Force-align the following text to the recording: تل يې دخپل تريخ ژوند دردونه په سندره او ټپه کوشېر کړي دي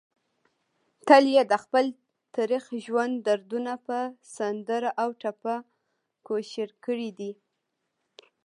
تل 1.07 1.25
يې 1.35 1.43
دخپل 1.53 1.85
تريخ 2.35 2.63
ژوند 2.85 3.13
دردونه 3.27 3.73
په 3.87 3.97
سندره 4.35 4.91
او 5.01 5.09
ټپه 5.21 5.55
کوشېر 6.27 6.69
کړي 6.85 7.09
دي 7.19 7.31